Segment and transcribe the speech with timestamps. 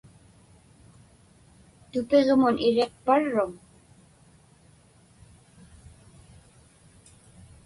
[1.91, 3.51] Tupiġmun iriqparruŋ?